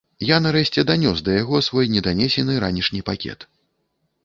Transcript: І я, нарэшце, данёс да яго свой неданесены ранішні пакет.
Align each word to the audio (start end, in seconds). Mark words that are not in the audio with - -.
І 0.23 0.27
я, 0.27 0.37
нарэшце, 0.45 0.83
данёс 0.91 1.21
да 1.27 1.35
яго 1.35 1.61
свой 1.67 1.91
неданесены 1.97 2.59
ранішні 2.67 3.01
пакет. 3.13 3.49